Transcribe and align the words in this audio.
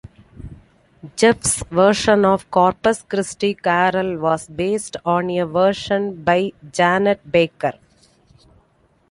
Jeff's 1.15 1.61
version 1.65 2.25
of 2.25 2.49
"Corpus 2.49 3.03
Christi 3.03 3.53
Carol" 3.53 4.17
was 4.17 4.47
based 4.47 4.97
on 5.05 5.29
a 5.29 5.45
version 5.45 6.23
by 6.23 6.53
Janet 6.71 7.31
Baker. 7.31 7.73